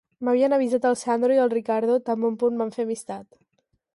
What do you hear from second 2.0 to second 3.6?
tan bon punt vam fer amistat.